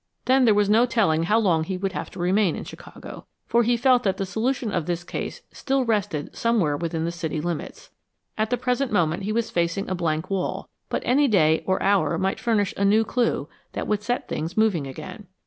Then 0.25 0.45
there 0.45 0.55
was 0.55 0.67
no 0.67 0.87
telling 0.87 1.25
how 1.25 1.37
long 1.37 1.63
he 1.63 1.77
would 1.77 1.91
have 1.91 2.09
to 2.09 2.19
remain 2.19 2.55
in 2.55 2.63
Chicago, 2.63 3.27
for 3.45 3.61
he 3.61 3.77
felt 3.77 4.01
that 4.01 4.17
the 4.17 4.25
solution 4.25 4.71
of 4.71 4.87
this 4.87 5.03
case 5.03 5.41
still 5.51 5.85
rested 5.85 6.35
somewhere 6.35 6.75
within 6.75 7.05
the 7.05 7.11
city 7.11 7.39
limits. 7.39 7.91
At 8.35 8.49
the 8.49 8.57
present 8.57 8.91
moment 8.91 9.21
he 9.21 9.31
was 9.31 9.51
facing 9.51 9.87
a 9.87 9.93
blank 9.93 10.31
wall, 10.31 10.67
but 10.89 11.03
any 11.05 11.27
day 11.27 11.63
or 11.67 11.79
hour 11.83 12.17
might 12.17 12.39
furnish 12.39 12.73
a 12.77 12.83
new 12.83 13.03
clue 13.05 13.47
that 13.73 13.85
would 13.85 14.01
set 14.01 14.27
things 14.27 14.57
moving 14.57 14.87
again. 14.87 15.27